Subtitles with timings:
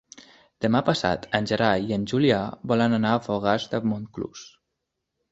[0.65, 2.39] Demà passat en Gerai i en Julià
[2.71, 4.43] volen anar a Fogars de Montclús.